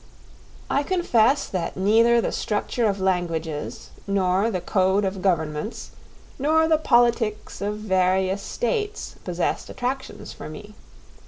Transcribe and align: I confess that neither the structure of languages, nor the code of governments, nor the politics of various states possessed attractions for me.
I 0.67 0.81
confess 0.81 1.47
that 1.47 1.77
neither 1.77 2.19
the 2.21 2.31
structure 2.31 2.87
of 2.87 2.99
languages, 2.99 3.91
nor 4.07 4.49
the 4.49 4.59
code 4.59 5.05
of 5.05 5.21
governments, 5.21 5.91
nor 6.39 6.67
the 6.67 6.79
politics 6.79 7.61
of 7.61 7.77
various 7.77 8.41
states 8.41 9.13
possessed 9.23 9.69
attractions 9.69 10.33
for 10.33 10.49
me. 10.49 10.73